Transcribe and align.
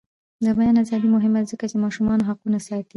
د 0.43 0.47
بیان 0.57 0.75
ازادي 0.83 1.07
مهمه 1.15 1.39
ده 1.43 1.47
ځکه 1.51 1.65
چې 1.71 1.75
ماشومانو 1.83 2.27
حقونه 2.29 2.59
ساتي. 2.67 2.89